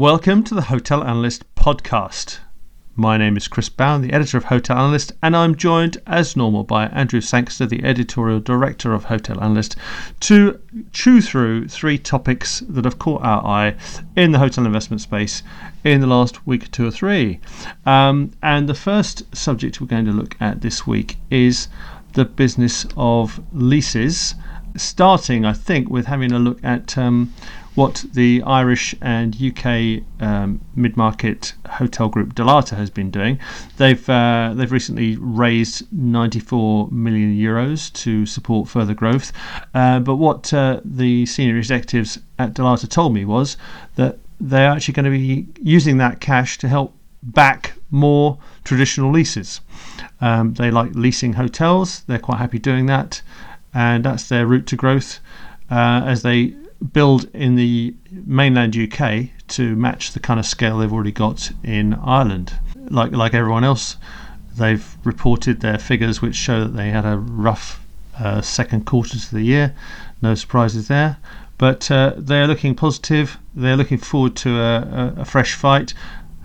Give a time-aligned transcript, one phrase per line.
[0.00, 2.38] Welcome to the Hotel Analyst podcast.
[2.96, 6.64] My name is Chris Bown, the editor of Hotel Analyst, and I'm joined, as normal,
[6.64, 9.76] by Andrew Sangster, the editorial director of Hotel Analyst,
[10.20, 10.58] to
[10.94, 13.76] chew through three topics that have caught our eye
[14.16, 15.42] in the hotel investment space
[15.84, 17.38] in the last week, two or three.
[17.84, 21.68] Um, and the first subject we're going to look at this week is
[22.14, 24.34] the business of leases,
[24.78, 26.96] starting, I think, with having a look at.
[26.96, 27.34] Um,
[27.80, 33.38] what the Irish and UK um, mid-market hotel group Dalata has been doing.
[33.78, 39.32] They've uh, they've recently raised 94 million euros to support further growth.
[39.72, 43.56] Uh, but what uh, the senior executives at Dalata told me was
[43.94, 49.62] that they're actually going to be using that cash to help back more traditional leases.
[50.20, 52.00] Um, they like leasing hotels.
[52.00, 53.22] They're quite happy doing that,
[53.72, 55.20] and that's their route to growth.
[55.70, 56.52] Uh, as they
[56.92, 61.94] build in the mainland UK to match the kind of scale they've already got in
[61.94, 62.54] Ireland.
[62.88, 63.96] Like like everyone else,
[64.56, 67.84] they've reported their figures, which show that they had a rough
[68.18, 69.74] uh, second quarter to the year.
[70.22, 71.18] No surprises there,
[71.58, 73.38] but uh, they are looking positive.
[73.54, 75.94] They're looking forward to a, a, a fresh fight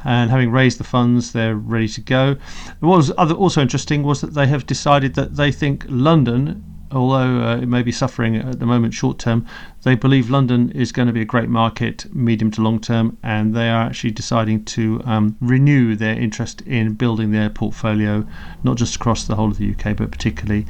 [0.05, 2.37] and having raised the funds, they're ready to go.
[2.79, 6.63] What was other, also interesting was that they have decided that they think London
[6.95, 9.45] although uh, it may be suffering at the moment short term,
[9.83, 13.53] they believe London is going to be a great market medium to long term, and
[13.53, 18.25] they are actually deciding to um, renew their interest in building their portfolio,
[18.63, 20.65] not just across the whole of the UK, but particularly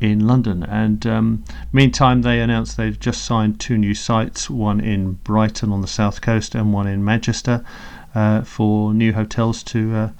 [0.00, 0.62] in London.
[0.62, 5.82] And um, meantime, they announced they've just signed two new sites, one in Brighton on
[5.82, 7.64] the south coast and one in Manchester,
[8.14, 10.10] uh, for new hotels to uh,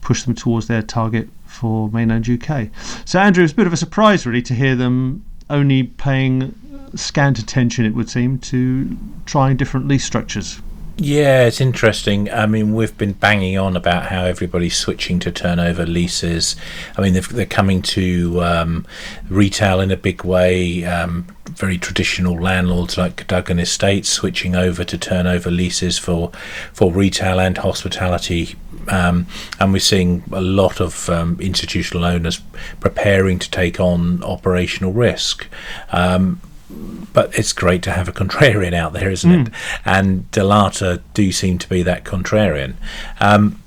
[0.00, 2.68] push them towards their target for mainland UK.
[3.04, 6.54] So, Andrew, it's a bit of a surprise, really, to hear them only paying
[6.94, 10.60] scant attention, it would seem, to trying different lease structures.
[10.98, 12.30] Yeah, it's interesting.
[12.30, 16.56] I mean, we've been banging on about how everybody's switching to turnover leases.
[16.96, 18.86] I mean, they're coming to um,
[19.28, 20.84] retail in a big way.
[20.86, 26.32] Um, very traditional landlords like Cadogan Estates switching over to turnover leases for
[26.72, 28.54] for retail and hospitality.
[28.88, 29.26] Um,
[29.60, 32.40] and we're seeing a lot of um, institutional owners
[32.80, 35.46] preparing to take on operational risk.
[35.92, 39.46] Um, but it's great to have a contrarian out there, isn't mm.
[39.46, 39.52] it?
[39.84, 42.74] And Dalata do seem to be that contrarian.
[43.20, 43.62] Um,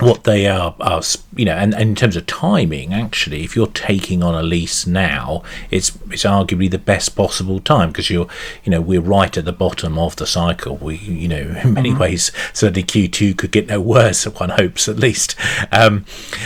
[0.00, 1.02] what they are, are
[1.34, 4.86] you know, and, and, in terms of timing, actually, if you're taking on a lease
[4.86, 8.28] now, it's it's arguably the best possible time because you're,
[8.64, 10.76] you know, we're right at the bottom of the cycle.
[10.76, 12.00] We, you know, in many mm-hmm.
[12.00, 14.24] ways, certainly Q2 could get no worse.
[14.38, 15.34] One hopes, at least.
[15.72, 16.04] Um,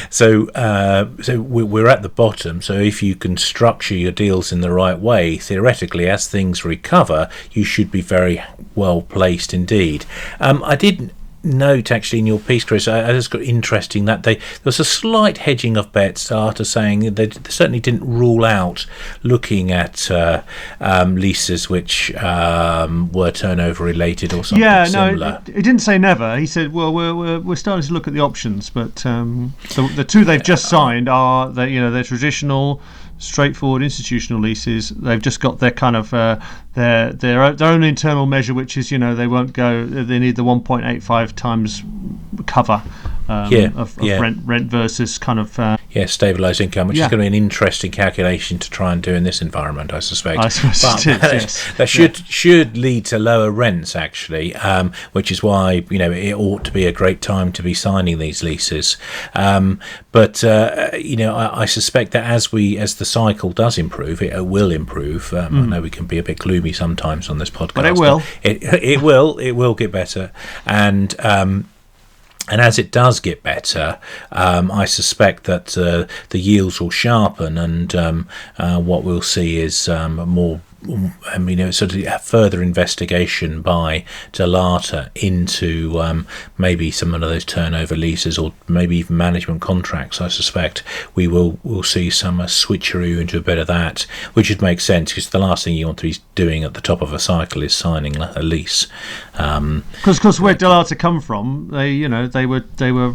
[0.08, 2.62] so, uh, so we're at the bottom.
[2.62, 7.28] So, if you can structure your deals in the right way, theoretically, as things recover,
[7.52, 8.42] you should be very
[8.74, 10.06] well placed indeed.
[10.40, 11.12] Um, I did
[11.44, 12.88] note actually in your piece, Chris.
[12.88, 16.64] I, I just got interesting that they there was a slight hedging of bets after
[16.64, 18.86] saying they, they certainly didn't rule out
[19.22, 20.42] looking at uh,
[20.80, 25.42] um, leases which um, were turnover related or something yeah, similar.
[25.46, 26.38] no, it, didn't say never.
[26.38, 29.90] He said, well, we're, we're, we're starting to look at the options, but um, the,
[29.96, 32.80] the two they've just signed are the, you know they're traditional
[33.22, 34.90] straightforward institutional leases.
[34.90, 36.40] They've just got their kind of uh,
[36.74, 39.86] their their their own internal measure, which is you know they won't go.
[39.86, 41.82] They need the 1.85 times
[42.46, 42.82] cover
[43.28, 44.20] um, yeah, of, of yeah.
[44.20, 47.04] rent rent versus kind of uh, yeah stabilized income, which yeah.
[47.04, 50.00] is going to be an interesting calculation to try and do in this environment, I
[50.00, 50.40] suspect.
[50.40, 51.72] I suppose but, yes.
[51.76, 56.32] that should should lead to lower rents actually, um, which is why you know it
[56.32, 58.96] ought to be a great time to be signing these leases.
[59.34, 59.80] Um,
[60.12, 64.20] but uh, you know, I, I, suspect that as we as the cycle does improve,
[64.20, 65.32] it will improve.
[65.32, 65.62] Um, mm.
[65.62, 68.22] I know we can be a bit gloomy sometimes on this podcast, but it will.
[68.42, 70.30] It it will it will get better,
[70.66, 71.68] and um,
[72.50, 73.98] and as it does get better,
[74.32, 79.58] um, I suspect that uh, the yields will sharpen, and um, uh, what we'll see
[79.58, 80.60] is um, more
[81.26, 86.26] I mean, it was sort of a further investigation by Dalata into um,
[86.58, 90.20] maybe some of those turnover leases or maybe even management contracts.
[90.20, 90.82] I suspect
[91.14, 94.02] we will will see some uh, switcheroo into a bit of that,
[94.34, 96.80] which would make sense because the last thing you want to be doing at the
[96.80, 98.86] top of a cycle is signing a lease.
[99.32, 103.14] Because, um, because where Dalata come from, they you know they were they were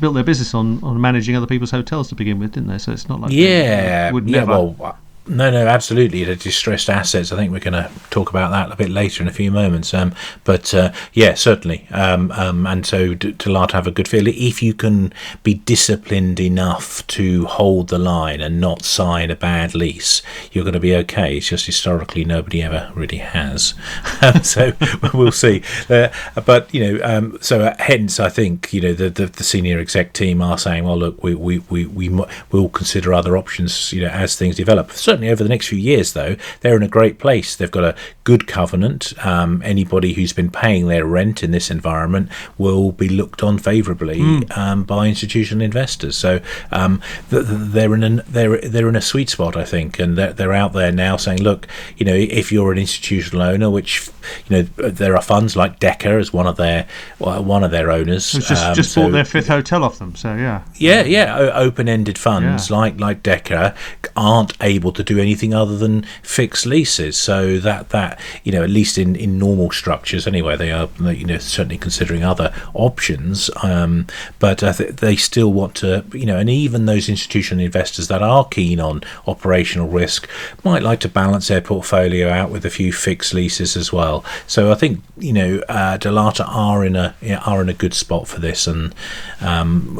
[0.00, 2.78] built their business on, on managing other people's hotels to begin with, didn't they?
[2.78, 4.52] So it's not like yeah, would yeah, never.
[4.52, 6.22] Well, No, no, absolutely.
[6.22, 7.32] The distressed assets.
[7.32, 9.92] I think we're going to talk about that a bit later in a few moments.
[9.92, 10.14] Um,
[10.44, 11.88] but uh, yeah, certainly.
[11.90, 14.28] Um, um, and so to, to have a good feel.
[14.28, 15.12] If you can
[15.42, 20.74] be disciplined enough to hold the line and not sign a bad lease, you're going
[20.74, 21.38] to be okay.
[21.38, 23.74] It's just historically nobody ever really has.
[24.22, 24.72] Um, so
[25.14, 25.62] we'll see.
[25.90, 26.08] Uh,
[26.46, 29.78] but you know, um, so uh, hence I think you know the, the, the senior
[29.78, 32.08] exec team are saying, well, look, we we we we
[32.50, 33.92] will consider other options.
[33.92, 34.90] You know, as things develop.
[34.92, 37.56] So certainly over the next few years, though, they're in a great place.
[37.56, 39.14] They've got a good covenant.
[39.24, 42.28] Um, anybody who's been paying their rent in this environment
[42.58, 44.56] will be looked on favourably mm.
[44.58, 46.18] um, by institutional investors.
[46.18, 46.40] So
[46.70, 50.52] um, they're in a they're they're in a sweet spot, I think, and they're, they're
[50.52, 51.66] out there now saying, look,
[51.96, 54.10] you know, if you're an institutional owner, which
[54.48, 56.86] you know, there are funds like Deka as one of their
[57.18, 58.32] well, one of their owners.
[58.32, 60.14] Just, um, just so, bought their fifth hotel off them.
[60.14, 61.50] So yeah, yeah, yeah.
[61.54, 62.76] Open-ended funds yeah.
[62.76, 63.74] like like Deka
[64.16, 67.16] aren't able to do anything other than fix leases.
[67.16, 71.24] So that that you know, at least in, in normal structures anyway, they are you
[71.24, 73.50] know certainly considering other options.
[73.62, 74.06] Um,
[74.38, 78.46] but uh, they still want to you know, and even those institutional investors that are
[78.46, 80.28] keen on operational risk
[80.64, 84.15] might like to balance their portfolio out with a few fixed leases as well.
[84.46, 87.14] So I think you know uh, Dalata are in a
[87.44, 88.94] are in a good spot for this, and
[89.40, 89.98] um,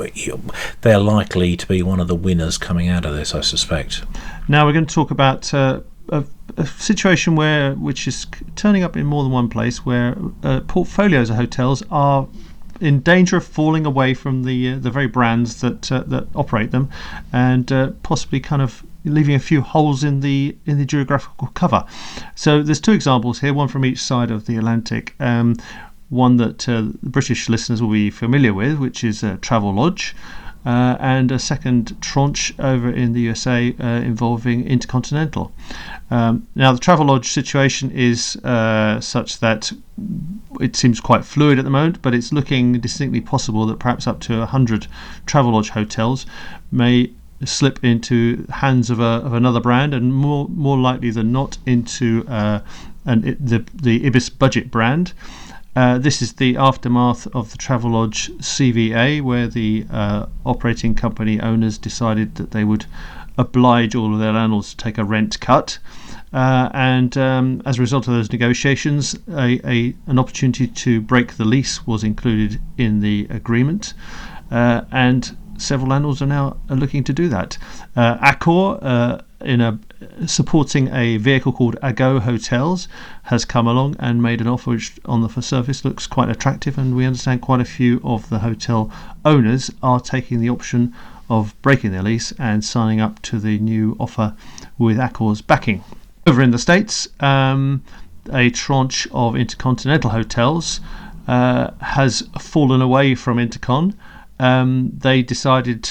[0.82, 3.34] they're likely to be one of the winners coming out of this.
[3.34, 4.04] I suspect.
[4.48, 5.52] Now we're going to talk about.
[5.52, 6.24] Uh, a,
[6.56, 11.30] a, situation where which is turning up in more than one place where uh, portfolios
[11.30, 12.28] of hotels are
[12.80, 16.70] in danger of falling away from the uh, the very brands that uh, that operate
[16.70, 16.90] them,
[17.32, 21.84] and uh, possibly kind of leaving a few holes in the in the geographical cover.
[22.34, 25.14] So there's two examples here, one from each side of the Atlantic.
[25.20, 25.56] Um,
[26.08, 30.14] one that uh, British listeners will be familiar with, which is uh, Travelodge.
[30.64, 35.52] Uh, and a second tranche over in the USA uh, involving Intercontinental.
[36.10, 39.70] Um, now, the Travelodge situation is uh, such that
[40.60, 44.18] it seems quite fluid at the moment, but it's looking distinctly possible that perhaps up
[44.22, 44.88] to 100
[45.24, 46.26] Travelodge hotels
[46.72, 47.12] may
[47.44, 52.24] slip into hands of, a, of another brand, and more more likely than not into
[52.28, 52.60] uh,
[53.04, 55.12] an, the the Ibis budget brand.
[55.74, 61.76] Uh, this is the aftermath of the Travelodge CVA, where the uh, operating company owners
[61.76, 62.86] decided that they would
[63.36, 65.78] oblige all of their landlords to take a rent cut.
[66.32, 71.36] Uh, and um, as a result of those negotiations, a, a, an opportunity to break
[71.36, 73.94] the lease was included in the agreement.
[74.50, 77.58] Uh, and several landlords are now looking to do that.
[77.94, 79.78] Uh, Accor, uh, in a
[80.26, 82.88] supporting a vehicle called Ago Hotels,
[83.24, 86.78] has come along and made an offer which, on the surface, looks quite attractive.
[86.78, 88.90] And we understand quite a few of the hotel
[89.24, 90.94] owners are taking the option
[91.28, 94.34] of breaking their lease and signing up to the new offer
[94.78, 95.82] with Accor's backing.
[96.26, 97.82] Over in the States, um,
[98.32, 100.80] a tranche of intercontinental hotels
[101.28, 103.94] uh, has fallen away from Intercon
[104.38, 105.90] um, they decided,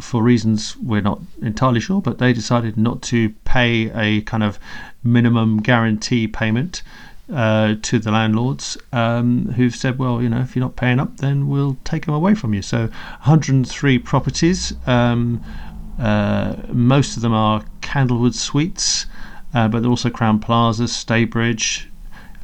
[0.00, 4.58] for reasons we're not entirely sure, but they decided not to pay a kind of
[5.02, 6.82] minimum guarantee payment
[7.32, 11.18] uh, to the landlords um, who've said, well, you know, if you're not paying up,
[11.18, 12.62] then we'll take them away from you.
[12.62, 14.72] So 103 properties.
[14.86, 15.44] Um,
[15.98, 19.06] uh, most of them are Candlewood Suites,
[19.52, 21.86] uh, but also Crowne Plazas, Staybridge,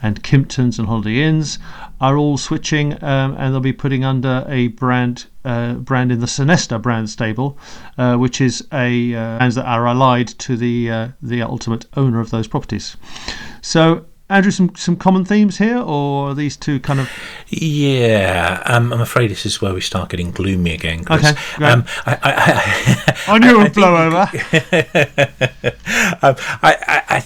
[0.05, 1.59] and Kimptons and Holiday Inns
[1.99, 6.27] are all switching, um, and they'll be putting under a brand uh, brand in the
[6.27, 7.57] Sonesta brand stable,
[7.97, 12.21] uh, which is a uh, brands that are allied to the uh, the ultimate owner
[12.21, 12.97] of those properties.
[13.63, 14.05] So.
[14.31, 17.11] Andrew, some, some common themes here, or these two kind of?
[17.49, 21.05] Yeah, um, I'm afraid this is where we start getting gloomy again.
[21.05, 21.27] Chris.
[21.27, 24.21] Okay, um, I, I, I, I, knew it would blow over.
[26.23, 27.25] um, I, I,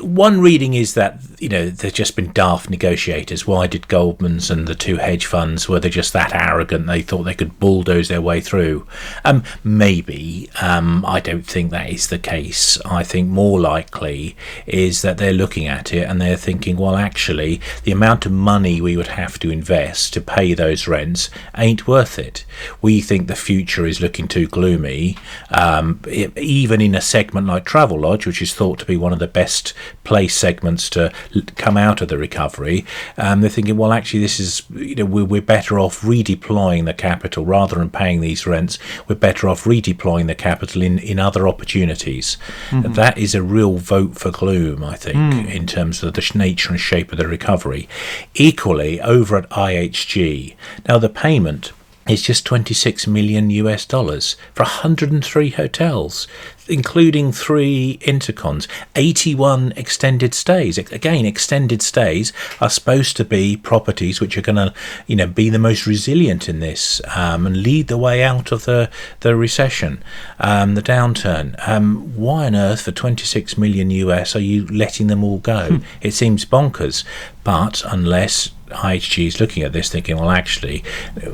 [0.00, 3.46] one reading is that you know there's just been daft negotiators.
[3.46, 6.86] Why did Goldman's and the two hedge funds were they just that arrogant?
[6.86, 8.86] They thought they could bulldoze their way through.
[9.24, 12.80] Um, maybe um, I don't think that is the case.
[12.84, 17.60] I think more likely is that they're looking at it and they're thinking, well, actually,
[17.82, 22.18] the amount of money we would have to invest to pay those rents ain't worth
[22.18, 22.44] it.
[22.80, 25.16] We think the future is looking too gloomy.
[25.50, 29.18] Um, it, even in a segment like Travelodge, which is thought to be one of
[29.18, 29.72] the best best
[30.04, 31.10] place segments to
[31.56, 32.84] come out of the recovery.
[33.16, 36.94] Um, they're thinking, well, actually, this is you know we're, we're better off redeploying the
[36.94, 38.78] capital rather than paying these rents.
[39.08, 42.36] We're better off redeploying the capital in in other opportunities.
[42.70, 42.92] Mm-hmm.
[42.92, 45.54] That is a real vote for gloom, I think, mm.
[45.54, 47.88] in terms of the nature and shape of the recovery.
[48.34, 50.54] Equally, over at IHG,
[50.86, 51.72] now the payment
[52.08, 56.28] is just 26 million US dollars for 103 hotels,
[56.68, 60.78] including three intercons, 81 extended stays.
[60.78, 64.72] Again, extended stays are supposed to be properties which are going to,
[65.06, 68.64] you know, be the most resilient in this um, and lead the way out of
[68.64, 70.02] the the recession,
[70.38, 71.56] um, the downturn.
[71.68, 75.68] Um, why on earth for 26 million US are you letting them all go?
[75.68, 75.84] Hmm.
[76.00, 77.04] It seems bonkers.
[77.44, 80.82] But unless IHG is looking at this thinking, well, actually,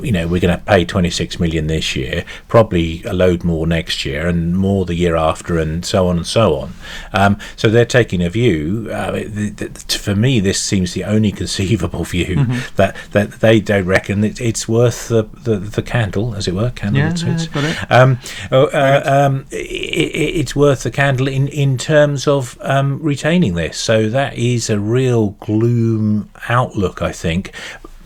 [0.03, 4.05] you know, we're going to pay 26 million this year, probably a load more next
[4.05, 6.75] year, and more the year after, and so on and so on.
[7.13, 8.89] Um, so they're taking a view.
[8.93, 9.23] Uh,
[9.89, 12.77] for me, this seems the only conceivable view mm-hmm.
[12.77, 16.71] that, that they don't reckon it, it's worth the, the, the, candle, as it were,
[16.71, 17.03] candle.
[17.03, 17.91] Yeah, yeah got it.
[17.91, 18.19] Um,
[18.51, 23.79] oh, uh, um, it, it's worth the candle in in terms of um, retaining this.
[23.79, 27.53] So that is a real gloom outlook, I think think,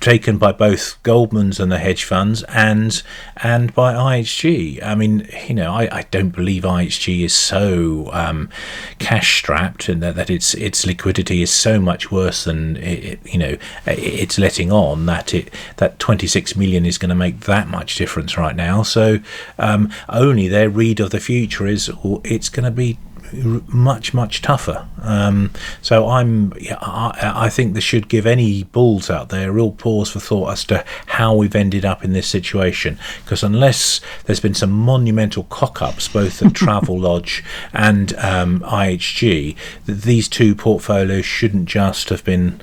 [0.00, 3.02] taken by both Goldman's and the hedge funds and
[3.38, 4.82] and by IHG.
[4.84, 8.48] I mean, you know, I, I don't believe IHG is so um,
[8.98, 13.38] cash strapped and that, that its its liquidity is so much worse than it, you
[13.38, 13.56] know
[13.86, 18.36] it's letting on that it that 26 million is going to make that much difference
[18.36, 18.82] right now.
[18.82, 19.18] So
[19.58, 21.90] um, only their read of the future is
[22.22, 22.98] it's going to be
[23.32, 24.86] much much tougher.
[25.02, 25.52] Um,
[25.82, 30.10] so I'm I, I, think this should give any bulls out there a real pause
[30.10, 32.98] for thought as to how we've ended up in this situation.
[33.24, 39.56] Because unless there's been some monumental cock-ups both at Travelodge and um, IHG,
[39.86, 42.60] these two portfolios shouldn't just have been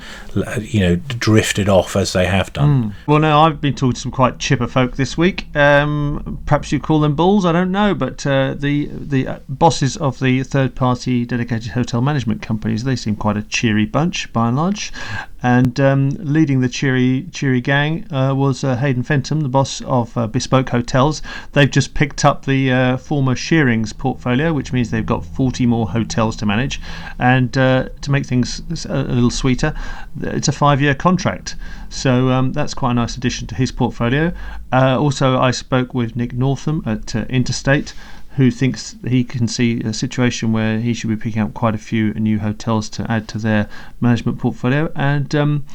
[0.62, 2.84] you know drifted off as they have done.
[2.84, 2.93] Mm.
[3.08, 5.46] Well, now I've been talking to some quite chipper folk this week.
[5.55, 9.98] Um, perhaps you call them bulls, I don't know, but uh, the the uh, bosses
[9.98, 14.50] of the third party dedicated hotel management companies they seem quite a cheery bunch by
[14.50, 14.93] and large,
[15.41, 20.15] and um, leading the cheery cheery gang uh, was uh, Hayden Fenton, the boss of
[20.15, 21.24] uh, Bespoke Hotels.
[21.53, 25.89] They've just picked up the uh, former Shearings portfolio, which means they've got 40 more
[25.89, 26.79] hotels to manage.
[27.17, 29.74] And uh, to make things a little sweeter,
[30.22, 31.55] it's a five-year contract.
[31.89, 34.33] So um, that's quite a nice addition to his portfolio.
[34.72, 37.95] Uh, also, I spoke with Nick Northam at Interstate
[38.35, 41.79] who thinks he can see a situation where he should be picking up quite a
[41.79, 43.69] few new hotels to add to their
[44.01, 44.91] management portfolio.
[44.95, 45.65] And um,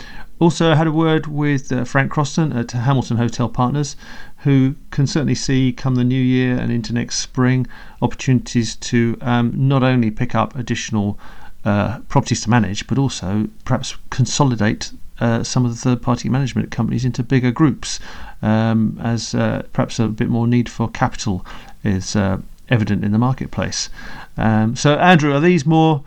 [0.40, 3.96] also had a word with uh, Frank Croston at Hamilton Hotel Partners,
[4.38, 7.66] who can certainly see come the new year and into next spring
[8.02, 11.18] opportunities to um, not only pick up additional
[11.64, 16.70] uh, properties to manage, but also perhaps consolidate uh, some of the third party management
[16.70, 17.98] companies into bigger groups
[18.42, 21.44] um, as uh, perhaps a bit more need for capital
[21.85, 23.90] is uh, evident in the marketplace.
[24.37, 26.04] Um, so, Andrew, are these more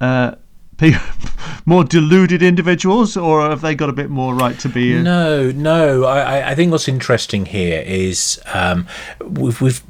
[0.00, 0.34] uh,
[1.66, 4.94] more deluded individuals, or have they got a bit more right to be?
[4.94, 6.04] A- no, no.
[6.04, 8.86] I, I think what's interesting here is um,
[9.20, 9.82] we've, we've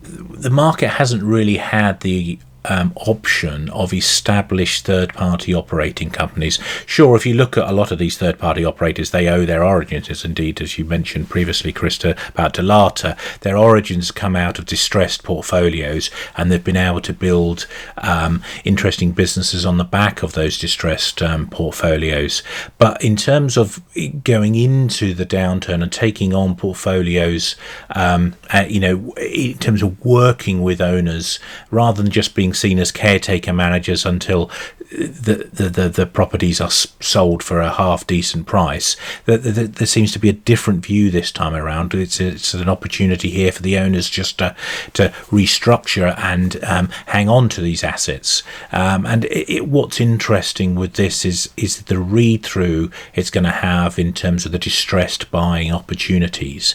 [0.43, 6.59] the market hasn't really had the um, option of established third party operating companies.
[6.87, 9.65] Sure, if you look at a lot of these third party operators, they owe their
[9.65, 15.23] origins, indeed, as you mentioned previously, Krista, about Dalata, their origins come out of distressed
[15.23, 17.67] portfolios and they've been able to build
[17.99, 22.43] um, interesting businesses on the back of those distressed um, portfolios.
[22.79, 23.81] But in terms of
[24.25, 27.57] going into the downturn and taking on portfolios,
[27.95, 31.39] um, uh, you know, in terms of working with owners
[31.71, 34.51] rather than just being seen as caretaker managers until
[34.91, 38.97] the, the, the, the properties are sold for a half decent price.
[39.25, 41.95] There, there, there, seems to be a different view this time around.
[41.95, 44.57] It's, it's an opportunity here for the owners just to,
[44.95, 48.43] to restructure and um, hang on to these assets.
[48.73, 53.45] Um, and it, it, what's interesting with this is, is the read through it's going
[53.45, 56.75] to have in terms of the distressed buying opportunities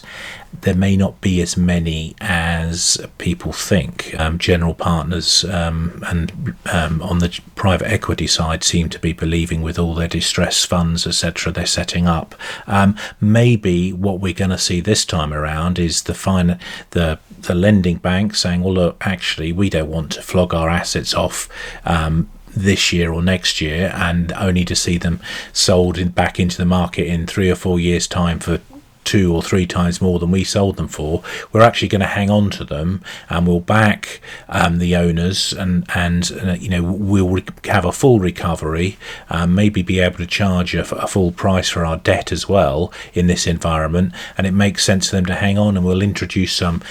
[0.62, 4.14] there may not be as many as people think.
[4.20, 9.62] Um, general partners um, and um, on the private equity side seem to be believing
[9.62, 12.36] with all their distress funds, etc., they're setting up.
[12.68, 16.60] Um, maybe what we're going to see this time around is the fine,
[16.92, 21.14] the the lending bank saying, "Well, look, actually, we don't want to flog our assets
[21.14, 21.50] off."
[21.86, 25.20] Um, this year or next year, and only to see them
[25.52, 28.62] sold in, back into the market in three or four years' time for
[29.06, 32.30] two or three times more than we sold them for, we're actually going to hang
[32.30, 34.20] on to them and we'll back
[34.50, 38.98] um, the owners and and uh, you know we'll have a full recovery,
[39.30, 42.92] um, maybe be able to charge a, a, full price for our debt as well
[43.14, 46.54] in this environment, and it makes sense for them to hang on, and we'll introduce
[46.54, 46.82] some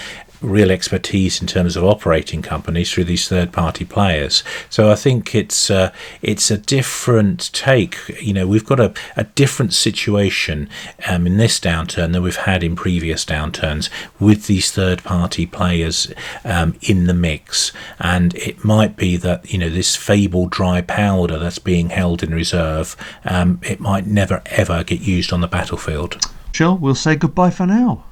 [0.45, 4.43] real expertise in terms of operating companies through these third-party players.
[4.69, 7.97] So I think it's uh, it's a different take.
[8.21, 10.69] You know, we've got a, a different situation
[11.07, 16.11] um, in this downturn than we've had in previous downturns with these third-party players
[16.43, 21.37] um, in the mix, and it might be that you know this fabled dry powder
[21.37, 26.17] that's being held in reserve, um, it might never ever get used on the battlefield.
[26.51, 28.03] Sure, we'll say goodbye for now.